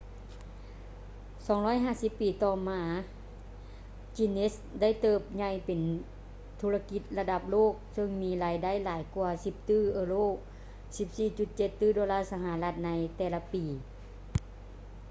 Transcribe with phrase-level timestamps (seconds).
[1.47, 2.81] 250 ປີຕໍ່ມາ
[4.15, 5.79] guinness ໄດ້ເຕີບໃຫຍ່ເປັນ
[6.61, 10.13] ທຸລະກິດລະດັບໂລກເຊິ່ງມີລາຍໄດ້ຫຼາຍກວ່າ 10 ຕື້ເອີໂຣ
[10.95, 13.65] 14,7 ຕື້ໂດລາສະຫະລັດ ໃນແຕ່ລະປີ